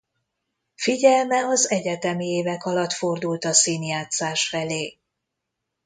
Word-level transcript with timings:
Figyelme 0.75 1.45
az 1.45 1.69
egyetemi 1.69 2.25
évek 2.25 2.65
alatt 2.65 2.91
fordult 2.91 3.45
a 3.45 3.53
színjátszás 3.53 4.47
felé. 4.49 4.97